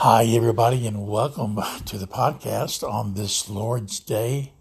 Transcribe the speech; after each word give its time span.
Hi, 0.00 0.24
everybody, 0.24 0.86
and 0.86 1.08
welcome 1.08 1.58
to 1.86 1.96
the 1.96 2.06
podcast 2.06 2.86
on 2.86 3.14
this 3.14 3.48
Lord's 3.48 3.98
Day. 3.98 4.52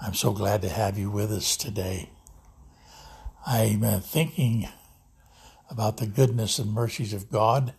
I'm 0.00 0.14
so 0.14 0.32
glad 0.32 0.62
to 0.62 0.70
have 0.70 0.96
you 0.96 1.10
with 1.10 1.30
us 1.30 1.54
today. 1.54 2.08
I'm 3.46 3.84
uh, 3.84 4.00
thinking 4.00 4.70
about 5.70 5.98
the 5.98 6.06
goodness 6.06 6.58
and 6.58 6.72
mercies 6.72 7.12
of 7.12 7.30
God, 7.30 7.74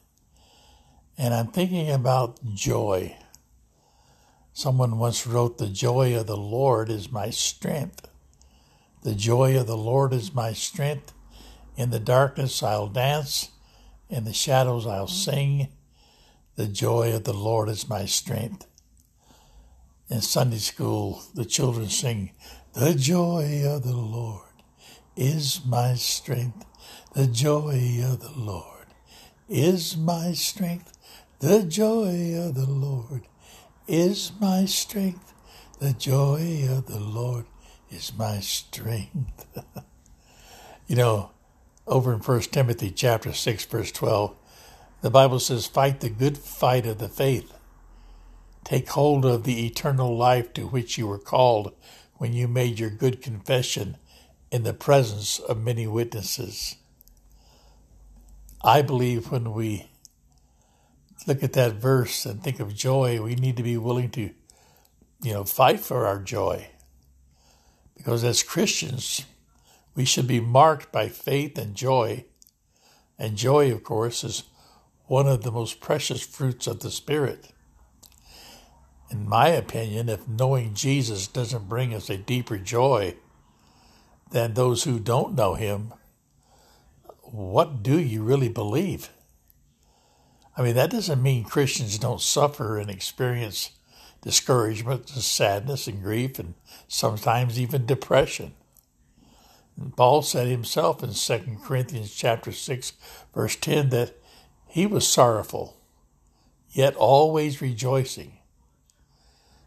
and 1.17 1.33
I'm 1.33 1.47
thinking 1.47 1.89
about 1.89 2.37
joy. 2.53 3.17
Someone 4.53 4.99
once 4.99 5.25
wrote, 5.25 5.57
The 5.57 5.69
joy 5.69 6.15
of 6.15 6.27
the 6.27 6.37
Lord 6.37 6.91
is 6.91 7.11
my 7.11 7.31
strength. 7.31 8.07
The 9.01 9.15
joy 9.15 9.59
of 9.59 9.65
the 9.65 9.75
Lord 9.75 10.13
is 10.13 10.35
my 10.35 10.53
strength. 10.53 11.13
In 11.75 11.89
the 11.89 11.99
darkness 11.99 12.61
I'll 12.61 12.87
dance, 12.87 13.49
in 14.07 14.23
the 14.23 14.33
shadows 14.33 14.85
I'll 14.85 15.07
sing. 15.07 15.69
The 16.55 16.67
joy 16.67 17.15
of 17.15 17.23
the 17.23 17.33
Lord 17.33 17.69
is 17.69 17.87
my 17.87 18.05
strength. 18.05 18.67
In 20.09 20.21
Sunday 20.21 20.57
school, 20.57 21.23
the 21.33 21.45
children 21.45 21.87
sing, 21.87 22.31
The 22.73 22.93
joy 22.93 23.63
of 23.65 23.83
the 23.83 23.95
Lord 23.95 24.51
is 25.15 25.61
my 25.65 25.95
strength. 25.95 26.65
The 27.13 27.27
joy 27.27 28.01
of 28.03 28.19
the 28.19 28.33
Lord 28.35 28.87
is 29.47 29.95
my 29.95 30.33
strength. 30.33 30.97
The 31.39 31.63
joy 31.63 32.37
of 32.37 32.55
the 32.55 32.69
Lord 32.69 33.27
is 33.87 34.31
my 34.39 34.65
strength. 34.65 35.33
The 35.79 35.93
joy 35.93 36.67
of 36.69 36.85
the 36.87 36.99
Lord 36.99 37.45
is 37.89 38.11
my 38.17 38.39
strength. 38.41 39.45
you 40.87 40.95
know, 40.95 41.31
over 41.87 42.13
in 42.13 42.19
1 42.19 42.41
Timothy 42.41 42.91
chapter 42.91 43.33
6 43.33 43.65
verse 43.65 43.91
12, 43.91 44.35
the 45.01 45.09
Bible 45.09 45.39
says, 45.39 45.67
"Fight 45.67 45.99
the 45.99 46.09
good 46.09 46.37
fight 46.37 46.85
of 46.85 46.99
the 46.99 47.09
faith. 47.09 47.51
Take 48.63 48.89
hold 48.89 49.25
of 49.25 49.43
the 49.43 49.65
eternal 49.65 50.15
life 50.15 50.53
to 50.53 50.67
which 50.67 50.97
you 50.97 51.07
were 51.07 51.19
called 51.19 51.73
when 52.15 52.33
you 52.33 52.47
made 52.47 52.79
your 52.79 52.91
good 52.91 53.21
confession 53.21 53.97
in 54.51 54.63
the 54.63 54.73
presence 54.73 55.39
of 55.39 55.57
many 55.57 55.87
witnesses." 55.87 56.75
I 58.63 58.83
believe 58.83 59.31
when 59.31 59.53
we 59.53 59.89
look 61.25 61.41
at 61.41 61.53
that 61.53 61.73
verse 61.73 62.25
and 62.25 62.43
think 62.43 62.59
of 62.59 62.75
joy, 62.75 63.19
we 63.21 63.35
need 63.35 63.57
to 63.57 63.63
be 63.63 63.77
willing 63.77 64.11
to, 64.11 64.33
you 65.23 65.33
know, 65.33 65.43
fight 65.43 65.79
for 65.79 66.05
our 66.05 66.19
joy. 66.19 66.69
Because 67.95 68.23
as 68.23 68.43
Christians, 68.43 69.25
we 69.95 70.05
should 70.05 70.27
be 70.27 70.39
marked 70.39 70.91
by 70.91 71.09
faith 71.09 71.57
and 71.57 71.75
joy. 71.75 72.25
And 73.17 73.37
joy, 73.37 73.71
of 73.71 73.83
course, 73.83 74.23
is 74.23 74.43
one 75.11 75.27
of 75.27 75.43
the 75.43 75.51
most 75.51 75.81
precious 75.81 76.21
fruits 76.21 76.67
of 76.67 76.79
the 76.79 76.89
Spirit. 76.89 77.51
In 79.09 79.27
my 79.27 79.49
opinion, 79.49 80.07
if 80.07 80.25
knowing 80.25 80.73
Jesus 80.73 81.27
doesn't 81.27 81.67
bring 81.67 81.93
us 81.93 82.09
a 82.09 82.15
deeper 82.15 82.57
joy 82.57 83.15
than 84.31 84.53
those 84.53 84.85
who 84.85 84.99
don't 84.99 85.35
know 85.35 85.55
Him, 85.55 85.93
what 87.23 87.83
do 87.83 87.99
you 87.99 88.23
really 88.23 88.47
believe? 88.47 89.09
I 90.55 90.61
mean, 90.61 90.75
that 90.75 90.91
doesn't 90.91 91.21
mean 91.21 91.43
Christians 91.43 91.97
don't 91.97 92.21
suffer 92.21 92.77
and 92.77 92.89
experience 92.89 93.71
discouragement 94.21 95.13
and 95.13 95.21
sadness 95.21 95.87
and 95.87 96.01
grief 96.01 96.39
and 96.39 96.53
sometimes 96.87 97.59
even 97.59 97.85
depression. 97.85 98.53
And 99.75 99.93
Paul 99.93 100.21
said 100.21 100.47
himself 100.47 101.03
in 101.03 101.13
2 101.13 101.57
Corinthians 101.65 102.15
chapter 102.15 102.53
6 102.53 102.93
verse 103.33 103.57
10 103.57 103.89
that 103.89 104.20
he 104.71 104.85
was 104.85 105.07
sorrowful 105.07 105.81
yet 106.73 106.95
always 106.95 107.61
rejoicing. 107.61 108.37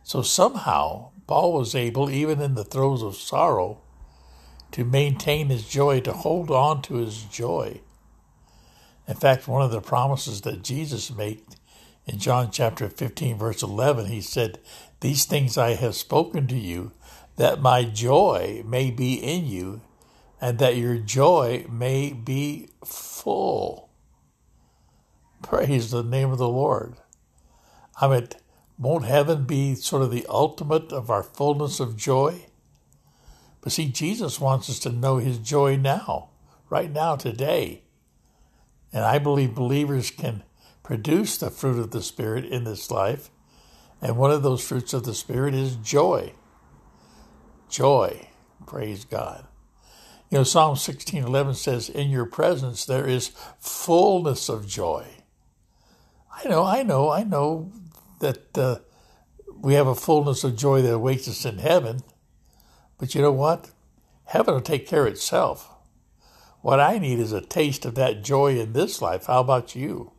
So 0.02 0.22
somehow 0.22 1.10
Paul 1.26 1.52
was 1.52 1.74
able 1.74 2.10
even 2.10 2.40
in 2.40 2.54
the 2.54 2.64
throes 2.64 3.02
of 3.02 3.16
sorrow 3.16 3.80
to 4.72 4.84
maintain 4.84 5.48
his 5.48 5.68
joy, 5.68 6.00
to 6.00 6.12
hold 6.12 6.50
on 6.50 6.82
to 6.82 6.94
his 6.94 7.24
joy. 7.24 7.80
In 9.06 9.14
fact, 9.14 9.46
one 9.46 9.62
of 9.62 9.70
the 9.70 9.80
promises 9.80 10.40
that 10.42 10.64
Jesus 10.64 11.14
made 11.14 11.42
in 12.06 12.18
John 12.18 12.50
chapter 12.50 12.88
15, 12.88 13.38
verse 13.38 13.62
11, 13.62 14.06
he 14.06 14.20
said, 14.20 14.58
These 15.00 15.24
things 15.24 15.56
I 15.56 15.74
have 15.74 15.94
spoken 15.94 16.46
to 16.48 16.56
you, 16.56 16.92
that 17.36 17.60
my 17.60 17.84
joy 17.84 18.62
may 18.66 18.90
be 18.90 19.14
in 19.14 19.46
you, 19.46 19.80
and 20.40 20.58
that 20.58 20.76
your 20.76 20.96
joy 20.96 21.66
may 21.70 22.12
be 22.12 22.68
full. 22.84 23.90
Praise 25.44 25.90
the 25.90 26.02
name 26.02 26.32
of 26.32 26.38
the 26.38 26.48
Lord. 26.48 26.94
I 28.00 28.08
mean, 28.08 28.28
won't 28.78 29.04
heaven 29.04 29.44
be 29.44 29.74
sort 29.74 30.00
of 30.00 30.10
the 30.10 30.24
ultimate 30.26 30.90
of 30.90 31.10
our 31.10 31.22
fullness 31.22 31.80
of 31.80 31.98
joy? 31.98 32.46
But 33.60 33.72
see, 33.72 33.88
Jesus 33.88 34.40
wants 34.40 34.70
us 34.70 34.78
to 34.80 34.90
know 34.90 35.18
his 35.18 35.36
joy 35.36 35.76
now, 35.76 36.30
right 36.70 36.90
now, 36.90 37.16
today. 37.16 37.82
And 38.90 39.04
I 39.04 39.18
believe 39.18 39.54
believers 39.54 40.10
can 40.10 40.44
produce 40.82 41.36
the 41.36 41.50
fruit 41.50 41.78
of 41.78 41.90
the 41.90 42.02
Spirit 42.02 42.46
in 42.46 42.64
this 42.64 42.90
life. 42.90 43.30
And 44.00 44.16
one 44.16 44.30
of 44.30 44.42
those 44.42 44.66
fruits 44.66 44.94
of 44.94 45.04
the 45.04 45.14
Spirit 45.14 45.54
is 45.54 45.76
joy. 45.76 46.32
Joy. 47.68 48.28
Praise 48.64 49.04
God. 49.04 49.46
You 50.30 50.38
know, 50.38 50.44
Psalm 50.44 50.76
16:11 50.76 51.54
says, 51.54 51.90
"In 51.90 52.08
your 52.08 52.24
presence 52.24 52.86
there 52.86 53.06
is 53.06 53.32
fullness 53.58 54.48
of 54.48 54.66
joy." 54.66 55.06
I 56.36 56.48
know, 56.48 56.64
I 56.64 56.82
know, 56.82 57.10
I 57.10 57.22
know 57.22 57.72
that 58.20 58.58
uh, 58.58 58.78
we 59.54 59.74
have 59.74 59.86
a 59.86 59.94
fullness 59.94 60.44
of 60.44 60.56
joy 60.56 60.82
that 60.82 60.92
awaits 60.92 61.28
us 61.28 61.44
in 61.44 61.58
heaven. 61.58 62.00
But 62.98 63.14
you 63.14 63.22
know 63.22 63.32
what? 63.32 63.70
Heaven 64.24 64.54
will 64.54 64.60
take 64.60 64.86
care 64.86 65.06
of 65.06 65.12
itself. 65.12 65.70
What 66.60 66.80
I 66.80 66.98
need 66.98 67.18
is 67.18 67.32
a 67.32 67.40
taste 67.40 67.84
of 67.84 67.94
that 67.96 68.24
joy 68.24 68.58
in 68.58 68.72
this 68.72 69.00
life. 69.02 69.26
How 69.26 69.40
about 69.40 69.76
you? 69.76 70.12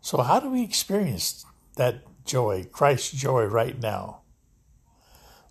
So, 0.00 0.18
how 0.22 0.40
do 0.40 0.50
we 0.50 0.62
experience 0.62 1.44
that 1.76 2.02
joy, 2.24 2.66
Christ's 2.70 3.12
joy, 3.12 3.44
right 3.44 3.78
now? 3.80 4.20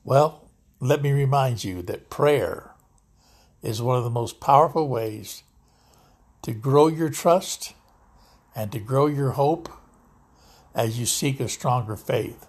Well, 0.03 0.49
let 0.79 1.01
me 1.01 1.11
remind 1.11 1.63
you 1.63 1.81
that 1.83 2.09
prayer 2.09 2.71
is 3.61 3.81
one 3.81 3.97
of 3.97 4.03
the 4.03 4.09
most 4.09 4.39
powerful 4.39 4.87
ways 4.87 5.43
to 6.43 6.53
grow 6.53 6.87
your 6.87 7.09
trust 7.09 7.73
and 8.55 8.71
to 8.71 8.79
grow 8.79 9.07
your 9.07 9.31
hope 9.31 9.69
as 10.75 10.99
you 10.99 11.05
seek 11.05 11.39
a 11.39 11.47
stronger 11.47 11.95
faith. 11.95 12.45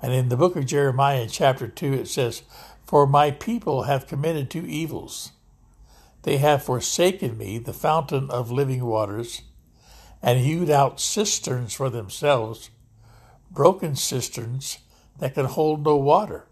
And 0.00 0.12
in 0.12 0.28
the 0.28 0.36
book 0.36 0.56
of 0.56 0.66
Jeremiah, 0.66 1.28
chapter 1.30 1.68
2, 1.68 1.92
it 1.92 2.08
says, 2.08 2.42
For 2.84 3.06
my 3.06 3.30
people 3.30 3.84
have 3.84 4.06
committed 4.06 4.50
two 4.50 4.66
evils. 4.66 5.32
They 6.22 6.38
have 6.38 6.62
forsaken 6.62 7.38
me, 7.38 7.58
the 7.58 7.72
fountain 7.72 8.30
of 8.30 8.50
living 8.50 8.84
waters, 8.84 9.42
and 10.22 10.40
hewed 10.40 10.70
out 10.70 11.00
cisterns 11.00 11.74
for 11.74 11.90
themselves, 11.90 12.70
broken 13.50 13.96
cisterns 13.96 14.78
that 15.18 15.34
can 15.34 15.46
hold 15.46 15.84
no 15.84 15.96
water. 15.96 16.46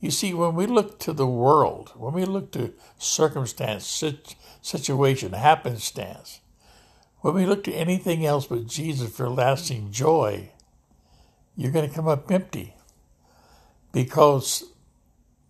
You 0.00 0.10
see, 0.10 0.34
when 0.34 0.54
we 0.54 0.66
look 0.66 0.98
to 1.00 1.14
the 1.14 1.26
world, 1.26 1.92
when 1.96 2.12
we 2.12 2.26
look 2.26 2.52
to 2.52 2.74
circumstance, 2.98 4.04
situation, 4.60 5.32
happenstance, 5.32 6.40
when 7.24 7.32
we 7.32 7.46
look 7.46 7.64
to 7.64 7.72
anything 7.72 8.26
else 8.26 8.44
but 8.44 8.66
Jesus 8.66 9.16
for 9.16 9.30
lasting 9.30 9.90
joy, 9.90 10.50
you're 11.56 11.72
going 11.72 11.88
to 11.88 11.94
come 11.94 12.06
up 12.06 12.30
empty. 12.30 12.74
Because 13.92 14.64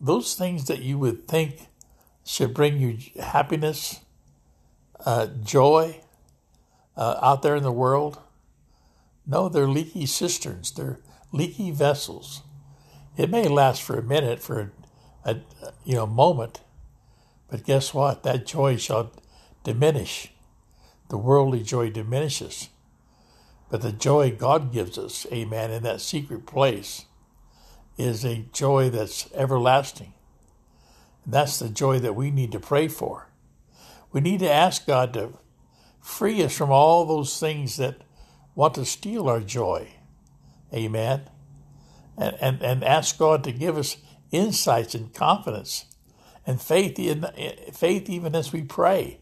those 0.00 0.36
things 0.36 0.66
that 0.66 0.82
you 0.82 1.00
would 1.00 1.26
think 1.26 1.66
should 2.24 2.54
bring 2.54 2.78
you 2.78 2.98
happiness, 3.20 3.98
uh, 5.04 5.26
joy 5.42 6.00
uh, 6.96 7.18
out 7.20 7.42
there 7.42 7.56
in 7.56 7.64
the 7.64 7.72
world. 7.72 8.20
No, 9.26 9.48
they're 9.48 9.66
leaky 9.66 10.06
cisterns, 10.06 10.70
they're 10.70 11.00
leaky 11.32 11.72
vessels. 11.72 12.42
It 13.16 13.30
may 13.30 13.48
last 13.48 13.82
for 13.82 13.98
a 13.98 14.02
minute, 14.02 14.38
for 14.38 14.70
a, 15.24 15.30
a 15.30 15.40
you 15.84 15.96
know 15.96 16.06
moment, 16.06 16.60
but 17.50 17.64
guess 17.64 17.92
what? 17.92 18.22
That 18.22 18.46
joy 18.46 18.76
shall 18.76 19.10
diminish. 19.64 20.30
The 21.08 21.18
worldly 21.18 21.62
joy 21.62 21.90
diminishes. 21.90 22.68
But 23.70 23.82
the 23.82 23.92
joy 23.92 24.30
God 24.30 24.72
gives 24.72 24.98
us, 24.98 25.26
amen, 25.32 25.70
in 25.70 25.82
that 25.82 26.00
secret 26.00 26.46
place 26.46 27.06
is 27.96 28.24
a 28.24 28.46
joy 28.52 28.90
that's 28.90 29.32
everlasting. 29.32 30.14
And 31.24 31.34
that's 31.34 31.58
the 31.58 31.68
joy 31.68 31.98
that 32.00 32.14
we 32.14 32.30
need 32.30 32.52
to 32.52 32.60
pray 32.60 32.88
for. 32.88 33.28
We 34.12 34.20
need 34.20 34.40
to 34.40 34.50
ask 34.50 34.86
God 34.86 35.12
to 35.14 35.38
free 36.00 36.42
us 36.42 36.56
from 36.56 36.70
all 36.70 37.04
those 37.04 37.38
things 37.40 37.76
that 37.78 38.02
want 38.54 38.74
to 38.74 38.84
steal 38.84 39.28
our 39.28 39.40
joy. 39.40 39.88
Amen. 40.72 41.22
And, 42.16 42.36
and, 42.40 42.62
and 42.62 42.84
ask 42.84 43.18
God 43.18 43.42
to 43.44 43.52
give 43.52 43.76
us 43.76 43.96
insights 44.30 44.94
and 44.94 45.12
confidence 45.12 45.86
and 46.46 46.60
faith, 46.60 46.98
in, 46.98 47.26
faith 47.72 48.08
even 48.08 48.34
as 48.34 48.52
we 48.52 48.62
pray. 48.62 49.20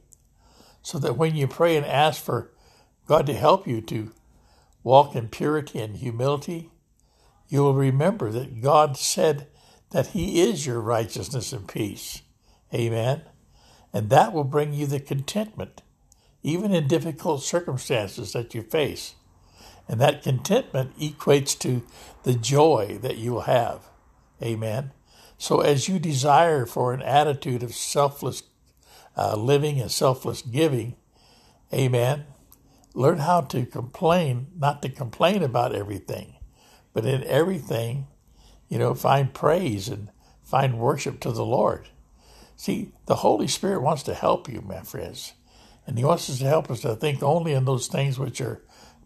So 0.82 0.98
that 0.98 1.16
when 1.16 1.36
you 1.36 1.46
pray 1.46 1.76
and 1.76 1.86
ask 1.86 2.22
for 2.22 2.50
God 3.06 3.26
to 3.26 3.34
help 3.34 3.66
you 3.66 3.80
to 3.82 4.12
walk 4.82 5.14
in 5.14 5.28
purity 5.28 5.80
and 5.80 5.96
humility, 5.96 6.70
you 7.48 7.62
will 7.62 7.74
remember 7.74 8.30
that 8.30 8.60
God 8.60 8.96
said 8.96 9.46
that 9.90 10.08
He 10.08 10.40
is 10.40 10.66
your 10.66 10.80
righteousness 10.80 11.52
and 11.52 11.68
peace. 11.68 12.22
Amen. 12.74 13.22
And 13.92 14.10
that 14.10 14.32
will 14.32 14.44
bring 14.44 14.72
you 14.72 14.86
the 14.86 15.00
contentment, 15.00 15.82
even 16.42 16.72
in 16.72 16.88
difficult 16.88 17.42
circumstances 17.42 18.32
that 18.32 18.54
you 18.54 18.62
face. 18.62 19.14
And 19.88 20.00
that 20.00 20.22
contentment 20.22 20.98
equates 20.98 21.58
to 21.60 21.82
the 22.22 22.34
joy 22.34 22.98
that 23.02 23.18
you 23.18 23.34
will 23.34 23.42
have. 23.42 23.88
Amen. 24.42 24.92
So 25.36 25.60
as 25.60 25.88
you 25.88 25.98
desire 25.98 26.66
for 26.66 26.94
an 26.94 27.02
attitude 27.02 27.62
of 27.62 27.74
selfless 27.74 28.42
uh, 29.16 29.36
living 29.36 29.80
and 29.80 29.90
selfless 29.90 30.42
giving, 30.42 30.96
amen, 31.72 32.24
learn 32.94 33.18
how 33.18 33.40
to 33.40 33.66
complain, 33.66 34.48
not 34.56 34.82
to 34.82 34.88
complain 34.88 35.42
about 35.42 35.74
everything, 35.74 36.36
but 36.92 37.06
in 37.06 37.24
everything, 37.24 38.06
you 38.68 38.78
know, 38.78 38.94
find 38.94 39.34
praise 39.34 39.88
and 39.88 40.10
find 40.42 40.78
worship 40.78 41.20
to 41.20 41.32
the 41.32 41.44
Lord. 41.44 41.88
See, 42.56 42.92
the 43.06 43.16
Holy 43.16 43.48
Spirit 43.48 43.82
wants 43.82 44.02
to 44.04 44.14
help 44.14 44.48
you, 44.48 44.60
my 44.60 44.82
friends. 44.82 45.32
And 45.86 45.98
He 45.98 46.04
wants 46.04 46.30
us 46.30 46.38
to 46.38 46.44
help 46.46 46.70
us 46.70 46.80
to 46.82 46.94
think 46.94 47.22
only 47.22 47.52
in 47.52 47.64
those 47.64 47.86
things 47.88 48.18
which 48.18 48.40
are 48.40 48.62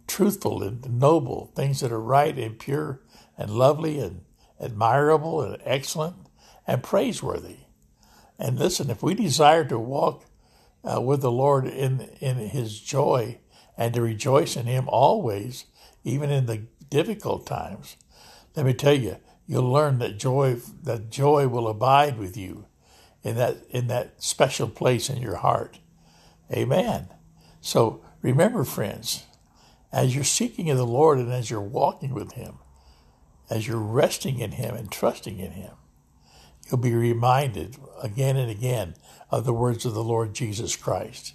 truthful 0.06 0.62
and 0.62 0.98
noble, 0.98 1.52
things 1.54 1.80
that 1.80 1.92
are 1.92 2.00
right 2.00 2.36
and 2.38 2.58
pure 2.58 3.00
and 3.38 3.50
lovely 3.50 3.98
and 3.98 4.22
admirable 4.60 5.42
and 5.42 5.60
excellent 5.64 6.16
and 6.66 6.82
praiseworthy. 6.82 7.56
And 8.38 8.58
listen, 8.58 8.90
if 8.90 9.02
we 9.02 9.14
desire 9.14 9.64
to 9.64 9.78
walk 9.78 10.24
uh, 10.84 11.00
with 11.00 11.20
the 11.20 11.32
Lord 11.32 11.66
in 11.66 12.08
in 12.20 12.36
His 12.36 12.80
joy 12.80 13.38
and 13.76 13.94
to 13.94 14.02
rejoice 14.02 14.56
in 14.56 14.66
Him 14.66 14.88
always, 14.88 15.66
even 16.04 16.30
in 16.30 16.46
the 16.46 16.62
difficult 16.88 17.46
times, 17.46 17.96
let 18.54 18.66
me 18.66 18.74
tell 18.74 18.94
you, 18.94 19.16
you'll 19.46 19.70
learn 19.70 19.98
that 19.98 20.18
joy 20.18 20.56
that 20.82 21.10
joy 21.10 21.48
will 21.48 21.68
abide 21.68 22.18
with 22.18 22.36
you 22.36 22.66
in 23.22 23.36
that 23.36 23.56
in 23.70 23.88
that 23.88 24.22
special 24.22 24.68
place 24.68 25.10
in 25.10 25.20
your 25.20 25.36
heart. 25.36 25.78
Amen. 26.52 27.08
So 27.60 28.04
remember, 28.22 28.64
friends, 28.64 29.24
as 29.92 30.14
you're 30.14 30.24
seeking 30.24 30.70
of 30.70 30.76
the 30.76 30.86
Lord 30.86 31.18
and 31.18 31.32
as 31.32 31.50
you're 31.50 31.60
walking 31.60 32.14
with 32.14 32.32
Him, 32.32 32.58
as 33.50 33.66
you're 33.66 33.78
resting 33.78 34.38
in 34.38 34.52
Him 34.52 34.74
and 34.74 34.90
trusting 34.92 35.38
in 35.38 35.52
Him, 35.52 35.72
you'll 36.66 36.78
be 36.78 36.94
reminded 36.94 37.76
again 38.02 38.36
and 38.36 38.50
again 38.50 38.94
of 39.30 39.44
the 39.44 39.52
words 39.52 39.84
of 39.84 39.94
the 39.94 40.04
Lord 40.04 40.34
Jesus 40.34 40.76
Christ. 40.76 41.34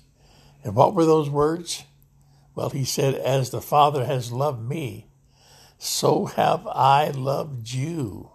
And 0.63 0.75
what 0.75 0.93
were 0.93 1.05
those 1.05 1.29
words? 1.29 1.83
Well, 2.55 2.69
He 2.69 2.85
said, 2.85 3.15
As 3.15 3.49
the 3.49 3.61
Father 3.61 4.05
has 4.05 4.31
loved 4.31 4.67
me, 4.67 5.07
so 5.77 6.25
have 6.25 6.67
I 6.67 7.09
loved 7.09 7.71
you. 7.71 8.31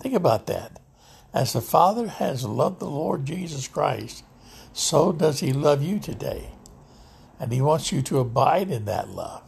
Think 0.00 0.14
about 0.14 0.46
that. 0.46 0.80
As 1.34 1.52
the 1.52 1.60
Father 1.60 2.08
has 2.08 2.44
loved 2.44 2.80
the 2.80 2.88
Lord 2.88 3.24
Jesus 3.24 3.68
Christ, 3.68 4.24
so 4.72 5.12
does 5.12 5.40
He 5.40 5.52
love 5.52 5.82
you 5.82 5.98
today. 5.98 6.50
And 7.38 7.52
He 7.52 7.60
wants 7.60 7.92
you 7.92 8.02
to 8.02 8.20
abide 8.20 8.70
in 8.70 8.84
that 8.86 9.10
love. 9.10 9.42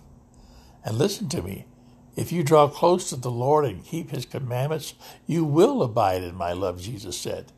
And 0.85 0.99
listen 0.99 1.29
to 1.31 1.43
me 1.43 1.67
if 2.16 2.32
you 2.32 2.43
draw 2.43 2.69
close 2.69 3.08
to 3.11 3.16
the 3.16 3.31
Lord 3.31 3.64
and 3.64 3.84
keep 3.84 4.11
His 4.11 4.25
commandments, 4.25 4.94
you 5.26 5.44
will 5.44 5.82
abide 5.82 6.22
in 6.22 6.34
my 6.34 6.52
love, 6.52 6.81
Jesus 6.81 7.19
said, 7.19 7.52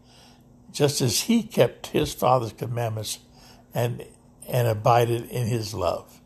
just 0.72 1.00
as 1.00 1.22
He 1.22 1.42
kept 1.42 1.88
His 1.88 2.14
Father's 2.14 2.52
commandments 2.52 3.18
and, 3.74 4.04
and 4.48 4.66
abided 4.68 5.30
in 5.30 5.46
His 5.46 5.74
love. 5.74 6.20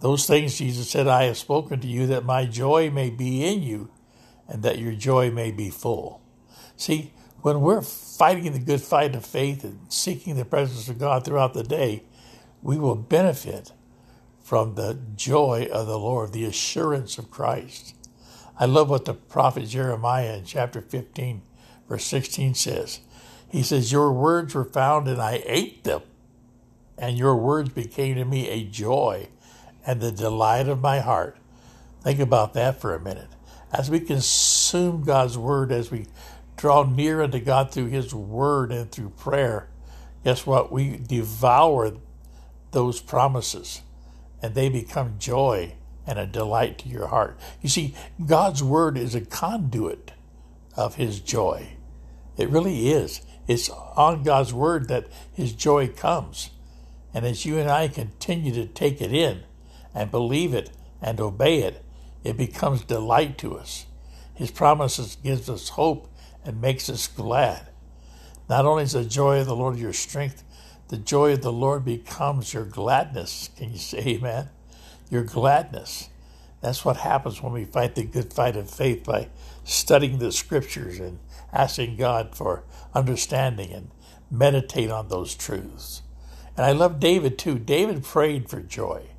Those 0.00 0.26
things 0.26 0.58
Jesus 0.58 0.88
said, 0.90 1.06
I 1.06 1.24
have 1.24 1.36
spoken 1.36 1.80
to 1.80 1.86
you 1.86 2.06
that 2.06 2.24
my 2.24 2.46
joy 2.46 2.90
may 2.90 3.10
be 3.10 3.44
in 3.44 3.62
you 3.62 3.90
and 4.48 4.62
that 4.62 4.78
your 4.78 4.92
joy 4.92 5.30
may 5.30 5.50
be 5.50 5.70
full. 5.70 6.22
See, 6.76 7.12
when 7.42 7.60
we're 7.60 7.82
fighting 7.82 8.52
the 8.52 8.58
good 8.58 8.80
fight 8.80 9.14
of 9.14 9.24
faith 9.24 9.64
and 9.64 9.80
seeking 9.92 10.36
the 10.36 10.44
presence 10.44 10.88
of 10.88 10.98
God 10.98 11.24
throughout 11.24 11.54
the 11.54 11.62
day, 11.62 12.04
we 12.62 12.78
will 12.78 12.94
benefit 12.94 13.72
from 14.50 14.74
the 14.74 14.98
joy 15.14 15.68
of 15.70 15.86
the 15.86 15.96
Lord, 15.96 16.32
the 16.32 16.44
assurance 16.44 17.18
of 17.18 17.30
Christ. 17.30 17.94
I 18.58 18.64
love 18.64 18.90
what 18.90 19.04
the 19.04 19.14
prophet 19.14 19.68
Jeremiah 19.68 20.38
in 20.38 20.44
chapter 20.44 20.80
15, 20.80 21.42
verse 21.88 22.04
16 22.06 22.56
says. 22.56 22.98
He 23.48 23.62
says, 23.62 23.92
Your 23.92 24.12
words 24.12 24.56
were 24.56 24.64
found 24.64 25.06
and 25.06 25.22
I 25.22 25.44
ate 25.46 25.84
them, 25.84 26.02
and 26.98 27.16
your 27.16 27.36
words 27.36 27.68
became 27.68 28.16
to 28.16 28.24
me 28.24 28.48
a 28.48 28.64
joy 28.64 29.28
and 29.86 30.00
the 30.00 30.10
delight 30.10 30.66
of 30.68 30.80
my 30.80 30.98
heart. 30.98 31.36
Think 32.02 32.18
about 32.18 32.52
that 32.54 32.80
for 32.80 32.92
a 32.92 33.00
minute. 33.00 33.30
As 33.72 33.88
we 33.88 34.00
consume 34.00 35.04
God's 35.04 35.38
word, 35.38 35.70
as 35.70 35.92
we 35.92 36.06
draw 36.56 36.82
near 36.82 37.22
unto 37.22 37.38
God 37.38 37.70
through 37.70 37.90
his 37.90 38.12
word 38.12 38.72
and 38.72 38.90
through 38.90 39.10
prayer, 39.10 39.68
guess 40.24 40.44
what? 40.44 40.72
We 40.72 40.96
devour 40.96 41.92
those 42.72 43.00
promises 43.00 43.82
and 44.42 44.54
they 44.54 44.68
become 44.68 45.18
joy 45.18 45.74
and 46.06 46.18
a 46.18 46.26
delight 46.26 46.78
to 46.78 46.88
your 46.88 47.08
heart. 47.08 47.38
You 47.60 47.68
see, 47.68 47.94
God's 48.24 48.62
word 48.62 48.96
is 48.96 49.14
a 49.14 49.20
conduit 49.20 50.12
of 50.76 50.96
his 50.96 51.20
joy. 51.20 51.76
It 52.36 52.48
really 52.48 52.88
is. 52.90 53.20
It's 53.46 53.68
on 53.68 54.22
God's 54.22 54.52
word 54.54 54.88
that 54.88 55.08
his 55.32 55.52
joy 55.52 55.88
comes. 55.88 56.50
And 57.12 57.26
as 57.26 57.44
you 57.44 57.58
and 57.58 57.70
I 57.70 57.88
continue 57.88 58.52
to 58.54 58.66
take 58.66 59.00
it 59.00 59.12
in, 59.12 59.42
and 59.94 60.10
believe 60.10 60.54
it 60.54 60.70
and 61.02 61.20
obey 61.20 61.62
it, 61.62 61.84
it 62.22 62.36
becomes 62.36 62.82
delight 62.82 63.38
to 63.38 63.56
us. 63.56 63.86
His 64.34 64.50
promises 64.50 65.16
gives 65.16 65.48
us 65.48 65.70
hope 65.70 66.08
and 66.44 66.60
makes 66.60 66.88
us 66.88 67.06
glad. 67.06 67.68
Not 68.48 68.66
only 68.66 68.84
is 68.84 68.92
the 68.92 69.04
joy 69.04 69.40
of 69.40 69.46
the 69.46 69.56
Lord 69.56 69.78
your 69.78 69.92
strength, 69.92 70.44
the 70.90 70.98
joy 70.98 71.32
of 71.34 71.42
the 71.42 71.52
Lord 71.52 71.84
becomes 71.84 72.52
your 72.52 72.64
gladness. 72.64 73.48
Can 73.56 73.70
you 73.70 73.78
say 73.78 73.98
amen? 73.98 74.48
Your 75.08 75.22
gladness. 75.22 76.08
That's 76.60 76.84
what 76.84 76.96
happens 76.96 77.40
when 77.40 77.52
we 77.52 77.64
fight 77.64 77.94
the 77.94 78.02
good 78.02 78.32
fight 78.32 78.56
of 78.56 78.68
faith 78.68 79.04
by 79.04 79.28
studying 79.62 80.18
the 80.18 80.32
scriptures 80.32 80.98
and 80.98 81.20
asking 81.52 81.96
God 81.96 82.34
for 82.34 82.64
understanding 82.92 83.72
and 83.72 83.90
meditate 84.32 84.90
on 84.90 85.08
those 85.08 85.36
truths. 85.36 86.02
And 86.56 86.66
I 86.66 86.72
love 86.72 86.98
David 86.98 87.38
too. 87.38 87.60
David 87.60 88.02
prayed 88.02 88.50
for 88.50 88.60
joy. 88.60 89.10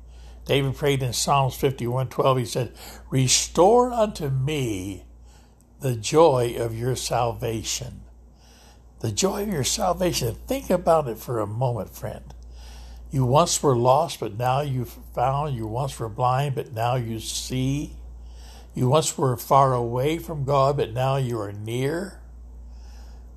David 0.44 0.76
prayed 0.76 1.02
in 1.02 1.14
Psalms 1.14 1.56
51:12. 1.56 2.36
He 2.36 2.44
said, 2.44 2.74
"Restore 3.08 3.92
unto 3.92 4.28
me 4.28 5.06
the 5.80 5.96
joy 5.96 6.54
of 6.58 6.78
your 6.78 6.96
salvation." 6.96 8.01
The 9.02 9.12
joy 9.12 9.42
of 9.42 9.48
your 9.48 9.64
salvation. 9.64 10.36
Think 10.46 10.70
about 10.70 11.08
it 11.08 11.18
for 11.18 11.40
a 11.40 11.46
moment, 11.46 11.90
friend. 11.90 12.34
You 13.10 13.26
once 13.26 13.62
were 13.62 13.76
lost, 13.76 14.20
but 14.20 14.38
now 14.38 14.62
you've 14.62 14.96
found. 15.14 15.54
You 15.54 15.66
once 15.66 15.98
were 15.98 16.08
blind, 16.08 16.54
but 16.54 16.72
now 16.72 16.94
you 16.94 17.20
see. 17.20 17.96
You 18.74 18.88
once 18.88 19.18
were 19.18 19.36
far 19.36 19.74
away 19.74 20.18
from 20.18 20.44
God, 20.44 20.78
but 20.78 20.94
now 20.94 21.16
you 21.16 21.38
are 21.38 21.52
near. 21.52 22.20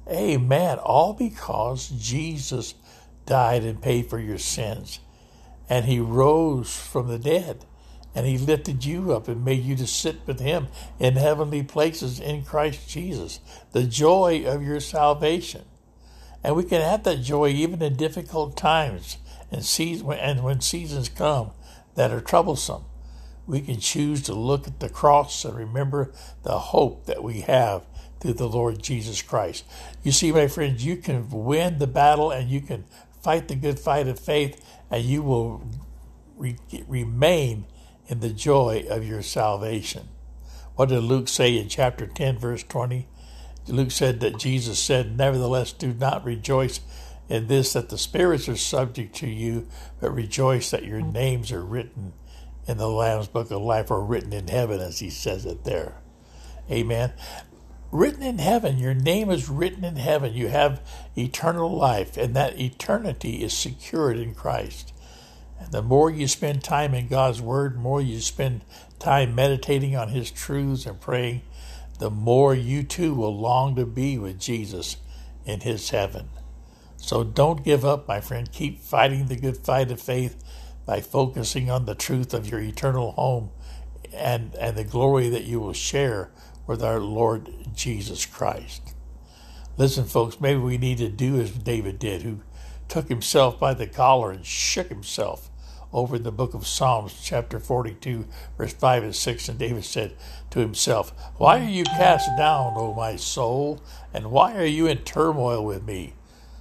Amen. 0.08 0.78
All 0.78 1.14
because 1.14 1.90
Jesus 1.90 2.76
died 3.26 3.64
and 3.64 3.82
paid 3.82 4.10
for 4.10 4.20
your 4.20 4.38
sins 4.38 5.00
and 5.70 5.86
he 5.86 6.00
rose 6.00 6.76
from 6.76 7.08
the 7.08 7.20
dead 7.20 7.66
and 8.16 8.26
he 8.26 8.38
lifted 8.38 8.86
you 8.86 9.12
up 9.12 9.28
and 9.28 9.44
made 9.44 9.64
you 9.64 9.76
to 9.76 9.86
sit 9.86 10.26
with 10.26 10.40
him 10.40 10.70
in 10.98 11.18
heavenly 11.18 11.62
places 11.62 12.20
in 12.20 12.44
Christ 12.44 12.90
Jesus, 12.90 13.42
the 13.74 13.84
joy 13.84 14.46
of 14.48 14.64
your 14.64 14.80
salvation. 14.80 15.66
And 16.42 16.56
we 16.56 16.64
can 16.64 16.82
have 16.82 17.04
that 17.04 17.22
joy 17.22 17.50
even 17.50 17.82
in 17.82 17.98
difficult 17.98 18.56
times 18.56 19.18
and, 19.52 19.66
season, 19.66 20.12
and 20.14 20.44
when 20.44 20.62
seasons 20.62 21.10
come 21.10 21.52
that 21.96 22.12
are 22.12 22.22
troublesome. 22.22 22.86
We 23.48 23.62
can 23.62 23.80
choose 23.80 24.22
to 24.24 24.34
look 24.34 24.66
at 24.66 24.80
the 24.80 24.90
cross 24.90 25.44
and 25.44 25.56
remember 25.56 26.12
the 26.44 26.58
hope 26.58 27.06
that 27.06 27.24
we 27.24 27.42
have 27.42 27.86
through 28.20 28.34
the 28.34 28.48
Lord 28.48 28.82
Jesus 28.82 29.22
Christ. 29.22 29.66
You 30.04 30.12
see, 30.12 30.32
my 30.32 30.48
friends, 30.48 30.86
you 30.86 30.96
can 30.98 31.30
win 31.30 31.80
the 31.80 31.88
battle 31.88 32.32
and 32.32 32.50
you 32.50 32.62
can 32.62 32.86
fight 33.22 33.48
the 33.48 33.56
good 33.56 33.80
fight 33.80 34.08
of 34.08 34.20
faith 34.20 34.64
and 34.90 35.04
you 35.04 35.22
will 35.22 35.68
re- 36.38 36.58
remain 36.88 37.66
in 38.08 38.20
the 38.20 38.30
joy 38.30 38.86
of 38.90 39.06
your 39.06 39.22
salvation. 39.22 40.08
What 40.76 40.90
did 40.90 41.02
Luke 41.02 41.28
say 41.28 41.58
in 41.58 41.70
chapter 41.70 42.06
10, 42.06 42.38
verse 42.38 42.64
20? 42.64 43.08
Luke 43.68 43.92
said 43.92 44.20
that 44.20 44.38
Jesus 44.38 44.78
said, 44.78 45.18
Nevertheless, 45.18 45.72
do 45.72 45.94
not 45.94 46.24
rejoice 46.24 46.82
in 47.28 47.48
this 47.48 47.74
that 47.74 47.90
the 47.90 47.98
spirits 47.98 48.48
are 48.48 48.56
subject 48.56 49.16
to 49.16 49.28
you, 49.28 49.68
but 50.00 50.14
rejoice 50.14 50.70
that 50.72 50.86
your 50.86 51.02
names 51.02 51.52
are 51.52 51.66
written 51.66 52.14
in 52.68 52.78
the 52.78 52.88
Lamb's 52.88 53.28
book 53.28 53.52
of 53.52 53.62
life 53.62 53.90
or 53.90 54.04
written 54.04 54.34
in 54.34 54.48
heaven, 54.48 54.80
as 54.80 55.00
he 55.00 55.10
says 55.10 55.46
it 55.46 55.64
there. 55.64 56.02
Amen. 56.70 57.14
Written 57.92 58.24
in 58.24 58.40
heaven, 58.40 58.78
your 58.78 58.94
name 58.94 59.30
is 59.30 59.50
written 59.50 59.84
in 59.84 59.96
heaven. 59.96 60.34
You 60.34 60.50
have 60.50 60.82
eternal 61.16 61.70
life, 61.76 62.18
and 62.18 62.36
that 62.36 62.60
eternity 62.60 63.44
is 63.44 63.54
secured 63.54 64.18
in 64.18 64.34
Christ. 64.34 64.94
And 65.60 65.72
the 65.72 65.82
more 65.82 66.10
you 66.10 66.28
spend 66.28 66.64
time 66.64 66.94
in 66.94 67.08
God's 67.08 67.42
Word, 67.42 67.78
more 67.78 68.02
you 68.02 68.20
spend 68.20 68.62
time 69.00 69.36
meditating 69.36 69.96
on 69.96 70.10
His 70.10 70.32
truths 70.32 70.86
and 70.86 71.00
praying, 71.00 71.42
the 72.00 72.12
more 72.12 72.54
you 72.54 72.84
too 72.84 73.14
will 73.14 73.36
long 73.36 73.76
to 73.76 73.86
be 73.86 74.18
with 74.18 74.40
Jesus 74.40 74.98
in 75.46 75.62
His 75.62 75.90
heaven. 75.90 76.30
So 76.98 77.24
don't 77.24 77.64
give 77.64 77.86
up, 77.86 78.08
my 78.08 78.20
friend. 78.20 78.52
Keep 78.52 78.82
fighting 78.82 79.28
the 79.28 79.36
good 79.36 79.58
fight 79.58 79.92
of 79.92 80.02
faith 80.02 80.44
by 80.86 81.02
focusing 81.02 81.70
on 81.70 81.86
the 81.86 81.96
truth 81.96 82.34
of 82.34 82.50
your 82.50 82.60
eternal 82.60 83.12
home 83.12 83.52
and, 84.14 84.56
and 84.56 84.76
the 84.76 84.84
glory 84.84 85.30
that 85.30 85.44
you 85.46 85.60
will 85.60 85.74
share 85.74 86.32
with 86.68 86.84
our 86.84 87.00
Lord 87.00 87.52
Jesus 87.76 88.26
Christ. 88.26 88.94
Listen, 89.78 90.06
folks, 90.06 90.40
maybe 90.40 90.60
we 90.60 90.78
need 90.78 90.98
to 91.00 91.10
do 91.10 91.40
as 91.40 91.52
David 91.52 92.00
did, 92.00 92.22
who 92.22 92.42
took 92.88 93.10
himself 93.10 93.60
by 93.60 93.74
the 93.74 93.88
collar 93.88 94.32
and 94.32 94.46
shook 94.46 94.88
himself 94.88 95.50
over 95.96 96.20
the 96.20 96.32
book 96.32 96.54
of 96.54 96.68
Psalms, 96.68 97.22
chapter 97.24 97.58
42, 97.58 98.28
verse 98.58 98.74
5 98.74 99.04
and 99.04 99.16
6. 99.16 99.50
And 99.50 99.58
David 99.58 99.86
said 99.86 100.16
to 100.50 100.60
himself, 100.60 101.14
Why 101.38 101.62
are 101.62 101.70
you 101.70 101.86
cast 101.86 102.30
down, 102.38 102.74
O 102.76 102.94
my 102.94 103.16
soul? 103.16 103.82
And 104.14 104.30
why 104.30 104.58
are 104.58 104.66
you 104.66 104.88
in 104.88 105.00
turmoil 105.00 105.64
with 105.64 105.86
me? 105.86 106.14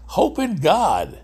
Hope 0.06 0.38
in 0.38 0.56
God, 0.56 1.20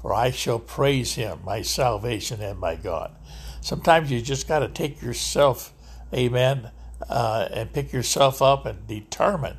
for 0.00 0.14
I 0.14 0.30
shall 0.30 0.58
praise 0.58 1.14
him, 1.14 1.40
my 1.44 1.60
salvation 1.60 2.40
and 2.40 2.58
my 2.58 2.74
God. 2.74 3.14
Sometimes 3.60 4.10
you 4.10 4.22
just 4.22 4.48
got 4.48 4.60
to 4.60 4.68
take 4.68 5.02
yourself, 5.02 5.74
amen, 6.14 6.70
uh, 7.08 7.48
and 7.52 7.72
pick 7.72 7.92
yourself 7.92 8.40
up 8.40 8.64
and 8.64 8.86
determine, 8.86 9.58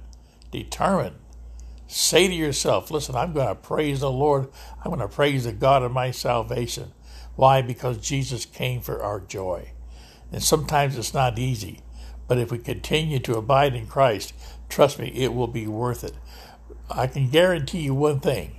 determine. 0.51 1.13
Say 1.93 2.27
to 2.27 2.33
yourself, 2.33 2.89
listen, 2.91 3.15
I'm 3.15 3.33
going 3.33 3.47
to 3.47 3.55
praise 3.55 3.99
the 3.99 4.11
Lord. 4.11 4.49
I'm 4.83 4.91
going 4.91 4.99
to 4.99 5.07
praise 5.07 5.43
the 5.45 5.51
God 5.53 5.83
of 5.83 5.91
my 5.91 6.11
salvation. 6.11 6.91
Why? 7.35 7.61
Because 7.61 7.97
Jesus 7.97 8.45
came 8.45 8.81
for 8.81 9.03
our 9.03 9.19
joy. 9.19 9.71
And 10.31 10.41
sometimes 10.41 10.97
it's 10.97 11.13
not 11.13 11.37
easy. 11.37 11.81
But 12.27 12.39
if 12.39 12.51
we 12.51 12.57
continue 12.57 13.19
to 13.19 13.37
abide 13.37 13.75
in 13.75 13.85
Christ, 13.85 14.33
trust 14.69 14.97
me, 14.97 15.09
it 15.09 15.33
will 15.33 15.47
be 15.47 15.67
worth 15.67 16.03
it. 16.03 16.15
I 16.89 17.07
can 17.07 17.29
guarantee 17.29 17.81
you 17.81 17.93
one 17.93 18.19
thing 18.19 18.55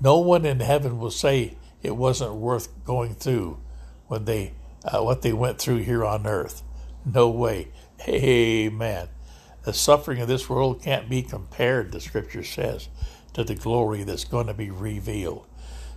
no 0.00 0.18
one 0.18 0.44
in 0.44 0.60
heaven 0.60 0.98
will 0.98 1.10
say 1.10 1.56
it 1.82 1.96
wasn't 1.96 2.34
worth 2.34 2.84
going 2.84 3.14
through 3.14 3.58
when 4.06 4.24
they 4.24 4.52
uh, 4.84 5.02
what 5.02 5.22
they 5.22 5.32
went 5.32 5.58
through 5.58 5.78
here 5.78 6.04
on 6.04 6.26
earth. 6.26 6.62
No 7.04 7.28
way. 7.28 7.68
Amen. 8.08 9.08
The 9.68 9.74
suffering 9.74 10.22
of 10.22 10.28
this 10.28 10.48
world 10.48 10.80
can't 10.80 11.10
be 11.10 11.20
compared, 11.20 11.92
the 11.92 12.00
scripture 12.00 12.42
says, 12.42 12.88
to 13.34 13.44
the 13.44 13.54
glory 13.54 14.02
that's 14.02 14.24
going 14.24 14.46
to 14.46 14.54
be 14.54 14.70
revealed. 14.70 15.46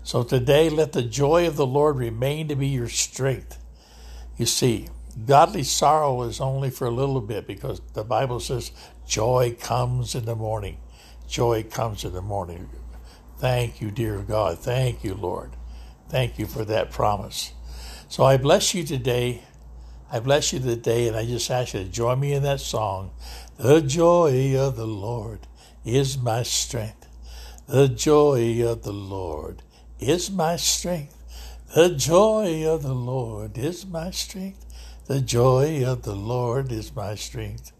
So 0.04 0.24
today, 0.24 0.70
let 0.70 0.92
the 0.92 1.02
joy 1.02 1.48
of 1.48 1.56
the 1.56 1.66
Lord 1.66 1.96
remain 1.96 2.50
to 2.50 2.56
be 2.58 2.68
your 2.68 2.90
strength. 2.90 3.58
You 4.36 4.46
see, 4.46 4.90
godly 5.26 5.64
sorrow 5.64 6.22
is 6.24 6.42
only 6.42 6.70
for 6.70 6.86
a 6.86 6.92
little 6.92 7.22
bit 7.22 7.48
because 7.48 7.80
the 7.94 8.04
Bible 8.04 8.42
says 8.42 8.74
joy 9.08 9.56
comes 9.58 10.16
in 10.16 10.26
the 10.26 10.36
morning. 10.36 10.76
Joy 11.26 11.64
comes 11.64 12.04
in 12.04 12.12
the 12.12 12.22
morning. 12.22 12.70
Thank 13.38 13.80
you, 13.80 13.90
dear 13.90 14.18
God. 14.20 14.60
Thank 14.60 15.02
you, 15.06 15.14
Lord. 15.14 15.52
Thank 16.10 16.38
you 16.38 16.46
for 16.46 16.66
that 16.66 16.92
promise. 16.92 17.54
So 18.10 18.26
I 18.26 18.36
bless 18.36 18.74
you 18.74 18.84
today. 18.84 19.44
I 20.14 20.20
bless 20.20 20.52
you 20.52 20.60
today, 20.60 21.08
and 21.08 21.16
I 21.16 21.26
just 21.26 21.50
ask 21.50 21.74
you 21.74 21.86
to 21.86 21.90
join 21.90 22.20
me 22.20 22.34
in 22.34 22.44
that 22.44 22.60
song. 22.60 23.12
The 23.56 23.80
joy 23.82 24.60
of 24.60 24.76
the 24.76 24.86
Lord 24.86 25.48
is 25.86 26.18
my 26.18 26.44
strength. 26.44 27.08
The 27.66 27.88
joy 27.88 28.62
of 28.68 28.84
the 28.84 28.92
Lord 28.92 29.64
is 30.00 30.30
my 30.30 30.58
strength. 30.58 31.16
The 31.74 31.92
joy 31.92 32.68
of 32.68 32.84
the 32.84 32.94
Lord 32.94 33.58
is 33.58 33.86
my 33.86 34.12
strength. 34.12 34.66
The 35.08 35.22
joy 35.22 35.86
of 35.86 36.02
the 36.02 36.16
Lord 36.16 36.74
is 36.74 36.94
my 36.94 37.16
strength. 37.16 37.72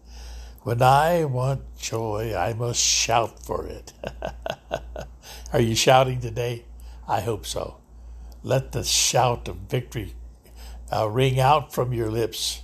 When 0.62 0.80
I 0.80 1.26
want 1.26 1.76
joy, 1.76 2.34
I 2.34 2.54
must 2.54 2.80
shout 2.80 3.44
for 3.44 3.66
it. 3.66 3.92
Are 5.52 5.60
you 5.60 5.74
shouting 5.74 6.22
today? 6.22 6.64
I 7.06 7.20
hope 7.20 7.44
so. 7.44 7.76
Let 8.42 8.72
the 8.72 8.84
shout 8.84 9.48
of 9.48 9.56
victory 9.68 10.14
uh, 10.92 11.08
ring 11.08 11.40
out 11.40 11.72
from 11.72 11.92
your 11.92 12.10
lips 12.10 12.62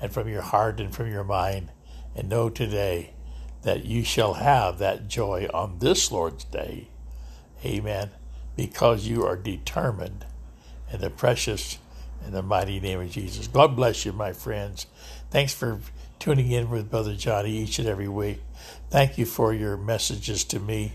and 0.00 0.12
from 0.12 0.28
your 0.28 0.42
heart 0.42 0.80
and 0.80 0.94
from 0.94 1.10
your 1.10 1.24
mind. 1.24 1.70
And 2.14 2.28
know 2.28 2.50
today 2.50 3.14
that 3.62 3.84
you 3.84 4.04
shall 4.04 4.34
have 4.34 4.78
that 4.78 5.08
joy 5.08 5.48
on 5.54 5.78
this 5.78 6.10
Lord's 6.10 6.44
day. 6.44 6.88
Amen. 7.64 8.10
Because 8.56 9.06
you 9.06 9.24
are 9.24 9.36
determined 9.36 10.26
in 10.92 11.00
the 11.00 11.10
precious 11.10 11.78
and 12.24 12.34
the 12.34 12.42
mighty 12.42 12.80
name 12.80 13.00
of 13.00 13.10
Jesus. 13.10 13.46
God 13.46 13.76
bless 13.76 14.04
you, 14.04 14.12
my 14.12 14.32
friends. 14.32 14.86
Thanks 15.30 15.54
for 15.54 15.80
tuning 16.18 16.50
in 16.50 16.68
with 16.68 16.90
Brother 16.90 17.14
Johnny 17.14 17.52
each 17.52 17.78
and 17.78 17.88
every 17.88 18.08
week. 18.08 18.40
Thank 18.90 19.16
you 19.16 19.24
for 19.24 19.54
your 19.54 19.76
messages 19.76 20.44
to 20.44 20.60
me. 20.60 20.94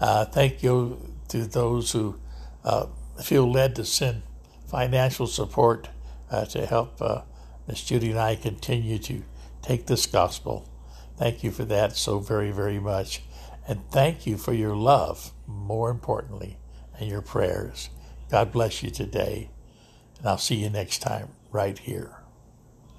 Uh, 0.00 0.24
thank 0.24 0.62
you 0.62 0.98
to 1.28 1.46
those 1.46 1.92
who 1.92 2.18
uh, 2.64 2.86
feel 3.22 3.50
led 3.50 3.76
to 3.76 3.84
send 3.84 4.22
financial 4.66 5.26
support 5.26 5.88
uh, 6.30 6.44
to 6.46 6.66
help 6.66 7.00
uh, 7.00 7.22
Miss 7.66 7.84
Judy 7.84 8.10
and 8.10 8.18
I 8.18 8.34
continue 8.34 8.98
to 8.98 9.22
take 9.62 9.86
this 9.86 10.06
gospel. 10.06 10.68
Thank 11.16 11.42
you 11.42 11.50
for 11.50 11.64
that 11.64 11.96
so 11.96 12.18
very, 12.20 12.50
very 12.50 12.78
much. 12.78 13.22
And 13.66 13.80
thank 13.90 14.26
you 14.26 14.38
for 14.38 14.52
your 14.52 14.76
love, 14.76 15.32
more 15.46 15.90
importantly, 15.90 16.56
and 16.98 17.08
your 17.10 17.20
prayers. 17.20 17.90
God 18.30 18.52
bless 18.52 18.82
you 18.82 18.90
today. 18.90 19.50
And 20.18 20.26
I'll 20.26 20.38
see 20.38 20.56
you 20.56 20.70
next 20.70 21.00
time 21.00 21.28
right 21.52 21.78
here. 21.78 22.17